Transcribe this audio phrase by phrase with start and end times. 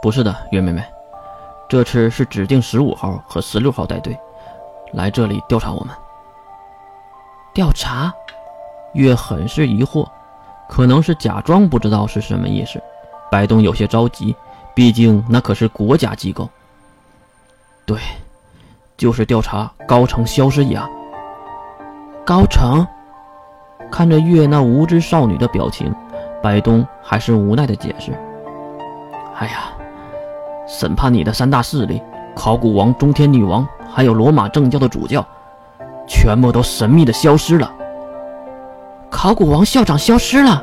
[0.00, 0.84] 不是的，月妹妹，
[1.68, 4.16] 这次是指定十五号和十六号带队
[4.92, 5.94] 来这里调查我们。
[7.52, 8.12] 调查？
[8.94, 10.08] 月很是疑惑，
[10.68, 12.80] 可能是假装不知道是什么意思。
[13.30, 14.34] 白东有些着急，
[14.74, 16.48] 毕竟那可是国家机构。
[17.84, 17.98] 对，
[18.96, 20.88] 就是调查高城消失一案。
[22.24, 22.86] 高城
[23.90, 25.94] 看着月那无知少女的表情，
[26.42, 28.12] 白东还是无奈的解释
[29.36, 29.70] ：“哎呀，
[30.68, 32.00] 审判你的三大势力——
[32.36, 35.26] 考古王、中天女王，还有罗马正教的主教，
[36.06, 37.72] 全部都神秘的消失了。
[39.10, 40.62] 考古王校长消失了。”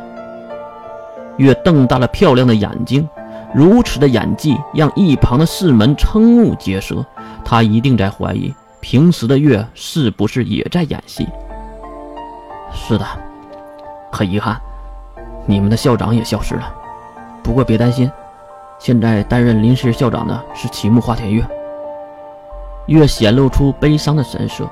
[1.38, 3.10] 月瞪大了漂亮的眼睛，
[3.54, 7.04] 如此的演技让一旁的士们瞠目结舌。
[7.44, 11.28] 他一定在怀疑，平时的月是不是也在演戏？
[12.72, 13.06] 是的，
[14.12, 14.56] 很遗憾，
[15.46, 16.74] 你们的校长也消失了。
[17.44, 18.10] 不过别担心，
[18.78, 21.46] 现在担任临时校长的是齐木花田月。
[22.88, 24.70] 月显露出悲伤的神色，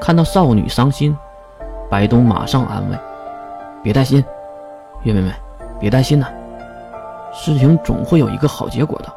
[0.00, 1.16] 看到少女伤心，
[1.90, 2.96] 白东马上安慰
[3.82, 4.24] ：“别担心，
[5.02, 5.32] 月妹妹。”
[5.80, 6.26] 别担心呐，
[7.32, 9.12] 事情总会有一个好结果的。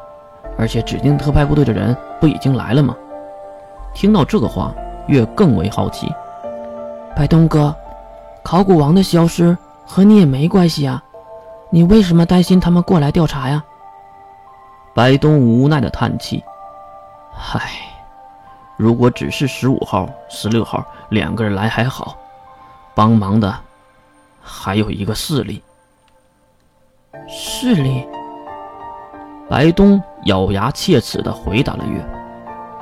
[0.58, 2.94] 而且指定特派部队的人不已经来了吗？
[3.94, 4.72] 听到这个话，
[5.08, 6.12] 月更为好奇。
[7.16, 7.74] 白东哥，
[8.44, 11.02] 考古王的消失和你也没关系啊，
[11.70, 13.64] 你为什么担心他们过来调查呀？
[14.94, 16.42] 白东无奈的叹气
[17.54, 17.70] ：“唉，
[18.76, 22.16] 如果只是十五号、十六号两个人来还好，
[22.94, 23.54] 帮忙的
[24.42, 25.62] 还有一个势力。”
[27.28, 28.06] 势力，
[29.48, 32.04] 白东咬牙切齿地回答了月：“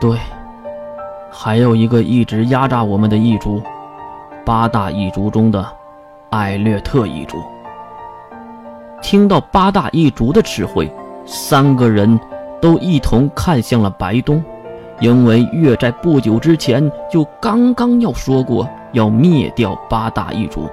[0.00, 0.18] 对，
[1.30, 3.62] 还有一个一直压榨我们的异族，
[4.44, 5.64] 八大异族中的
[6.30, 7.40] 艾略特异族。”
[9.02, 10.92] 听到八大异族的词汇，
[11.32, 12.18] 三个人
[12.60, 14.42] 都一同看向了白东，
[14.98, 20.68] 因为月在不久之前就刚刚要说过要灭掉八大异族，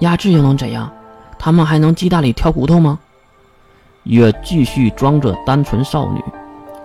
[0.00, 0.92] 压制又能怎样？
[1.38, 2.98] 他们还能鸡蛋里挑骨头吗？
[4.02, 6.22] 月继续装着单纯少女，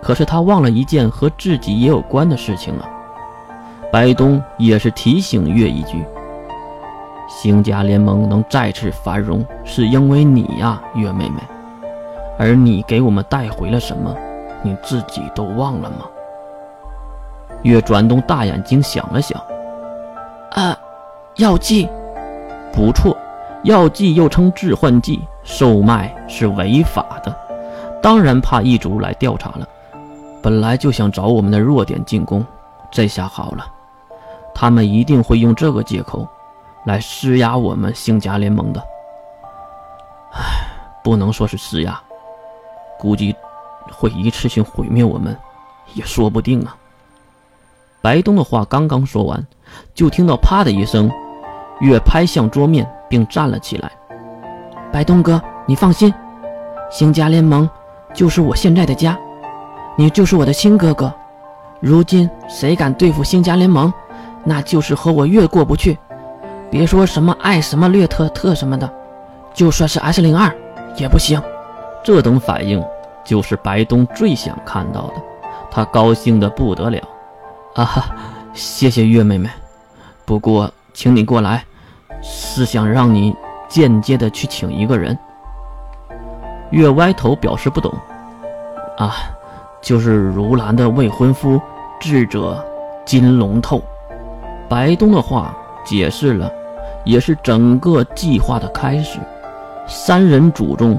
[0.00, 2.88] 可是他忘了一件和自己也有关的事情了。
[3.92, 6.02] 白东也是提醒月一句
[7.28, 11.36] ：“星家联盟能再次繁荣，是因为你呀，月妹妹。
[12.38, 14.14] 而你给我们带回了什么，
[14.62, 16.06] 你自己都忘了吗？”
[17.62, 19.40] 月转动大眼睛想了想
[20.52, 20.78] ：“啊，
[21.36, 21.88] 药剂，
[22.72, 23.16] 不错。”
[23.64, 27.36] 药剂又称致幻剂，售卖是违法的，
[28.00, 29.66] 当然怕异族来调查了。
[30.40, 32.46] 本来就想找我们的弱点进攻，
[32.88, 33.66] 这下好了，
[34.54, 36.24] 他们一定会用这个借口
[36.84, 38.80] 来施压我们星甲联盟的。
[40.34, 40.40] 唉，
[41.02, 42.00] 不能说是施压，
[42.98, 43.34] 估计
[43.90, 45.36] 会一次性毁灭我们，
[45.94, 46.76] 也说不定啊。
[48.00, 49.46] 白东的话刚刚说完，
[49.94, 51.10] 就听到啪的一声，
[51.80, 52.88] 月拍向桌面。
[53.08, 53.90] 并站了起来。
[54.92, 56.12] 白东哥，你放心，
[56.90, 57.66] 星家联盟
[58.12, 59.18] 就是我现在的家，
[59.96, 61.10] 你就是我的亲哥哥。
[61.80, 63.90] 如今谁敢对付星家联盟，
[64.44, 65.98] 那就是和我越过不去。
[66.70, 68.92] 别说什么爱什么略特特什么的，
[69.54, 70.54] 就算是 S 零二
[70.98, 71.40] 也不行。
[72.08, 72.82] 这等反应
[73.22, 75.14] 就是白东最想看到的，
[75.70, 76.98] 他高兴的不得了。
[77.74, 78.04] 啊哈，
[78.54, 79.46] 谢谢月妹妹。
[80.24, 81.62] 不过，请你过来。
[82.22, 83.36] 是想让你
[83.68, 85.16] 间接的去请一个人。
[86.70, 87.92] 月歪头表示不懂。
[88.96, 89.14] 啊，
[89.82, 91.60] 就是如兰的未婚夫
[92.00, 92.64] 智者
[93.04, 93.82] 金龙透。
[94.66, 95.54] 白东的话
[95.84, 96.50] 解释了，
[97.04, 99.20] 也是整个计划的开始。
[99.86, 100.98] 三人组中，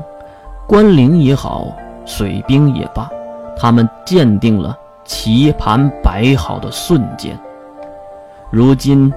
[0.69, 1.75] 关灵也好，
[2.06, 3.09] 水兵也罢，
[3.57, 7.35] 他们鉴定了棋盘摆好的瞬间。
[8.52, 9.12] 如今。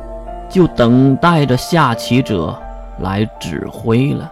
[0.50, 2.54] 就等待着下棋者
[2.98, 4.30] 来指挥了。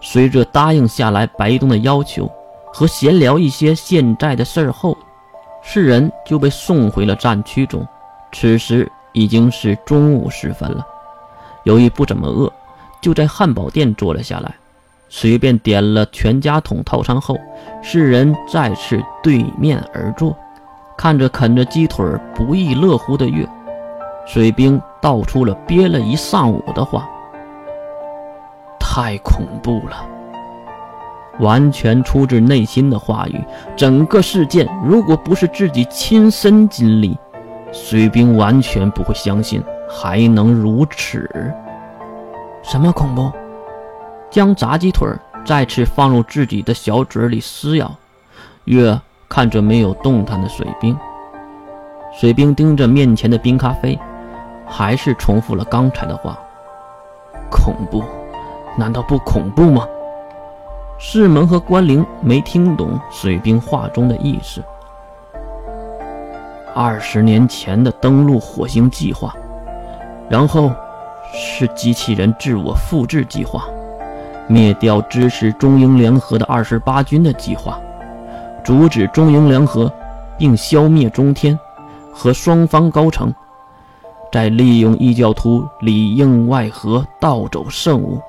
[0.00, 2.28] 随着答应下来白东的要求
[2.74, 4.98] 和闲聊一些现在的事儿后，
[5.62, 7.86] 四人就被送回了战区中。
[8.32, 10.84] 此时已经是中午时分了，
[11.62, 12.52] 由于不怎么饿，
[13.00, 14.52] 就在汉堡店坐了下来，
[15.14, 17.36] 随便点了全家桶套餐后，
[17.82, 20.34] 四人再次对面而坐，
[20.96, 22.02] 看着啃着鸡腿
[22.34, 23.46] 不亦乐乎的月。
[24.24, 27.06] 水兵道出了憋了一上午的话，
[28.80, 30.02] 太恐怖了，
[31.40, 33.38] 完全出自内心的话语。
[33.76, 37.14] 整个事件如果不是自己亲身经历，
[37.70, 41.52] 水兵完全不会相信还能如此。
[42.62, 43.30] 什么恐怖？
[44.32, 45.06] 将炸鸡腿
[45.44, 47.94] 再次放入自己的小嘴里撕咬。
[48.64, 48.98] 月
[49.28, 50.96] 看着没有动弹的水兵，
[52.18, 53.98] 水兵盯着面前的冰咖啡，
[54.66, 56.38] 还是重复了刚才的话
[57.50, 58.02] ：“恐怖，
[58.76, 59.86] 难道不恐怖吗？”
[60.98, 64.62] 士门和关灵没听懂水兵话中的意思。
[66.74, 69.34] 二十年前的登陆火星计划，
[70.30, 70.72] 然后
[71.34, 73.64] 是机器人自我复制计划，
[74.52, 77.80] 灭掉支持中英联合的二十八军的计划。
[78.62, 79.90] 阻止中英联合，
[80.38, 81.58] 并消灭中天
[82.12, 83.32] 和双方高层，
[84.30, 88.20] 再利用异教徒里应外合盗走圣物，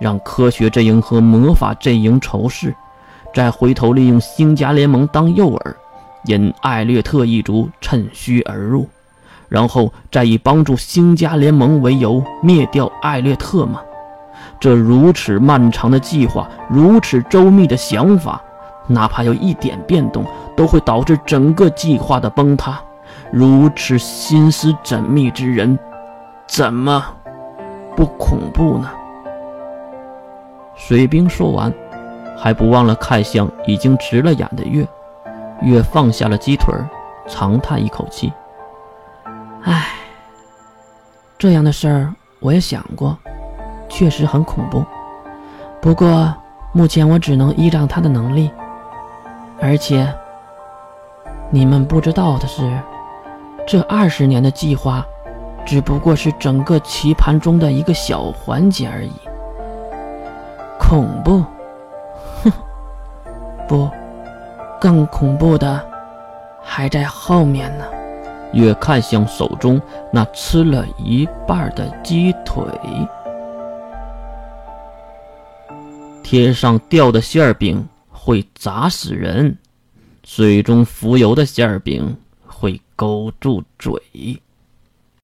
[0.00, 2.72] 让科学阵营和魔法阵营仇视，
[3.34, 5.74] 再回头利用星家联盟当诱饵，
[6.26, 8.88] 引艾略特一族趁虚而入，
[9.48, 13.80] 然后再以帮助星家联盟为由灭掉艾略特吗？
[14.60, 18.40] 这如此漫长的计划，如此周密的想法。
[18.86, 20.24] 哪怕有一点变动，
[20.54, 22.78] 都会导致整个计划的崩塌。
[23.32, 25.78] 如此心思缜密之人，
[26.46, 27.02] 怎么
[27.96, 28.90] 不恐怖呢？
[30.76, 31.72] 水兵说完，
[32.36, 34.86] 还不忘了看向已经直了眼的月。
[35.62, 36.74] 月放下了鸡腿，
[37.26, 38.30] 长叹一口气
[39.64, 39.86] ：“唉，
[41.38, 43.16] 这样的事儿我也想过，
[43.96, 44.84] 确实很恐怖。
[45.80, 46.34] 不过
[46.72, 48.50] 目前我只能依仗他的能力。”
[49.62, 50.12] 而且，
[51.48, 52.76] 你们不知道的是，
[53.66, 55.06] 这二十年的计划，
[55.64, 59.12] 只不过是整个棋盘中的一个小环节而已。
[60.76, 61.44] 恐怖，
[62.42, 62.52] 哼，
[63.68, 63.88] 不，
[64.80, 65.80] 更恐怖的
[66.60, 67.84] 还在后面呢。
[68.52, 69.80] 月看向手中
[70.10, 72.62] 那吃了一半的鸡腿，
[76.24, 77.88] 天上掉的馅饼。
[78.26, 79.58] 会砸死人，
[80.24, 82.16] 水中浮游的馅饼
[82.46, 83.92] 会勾住嘴。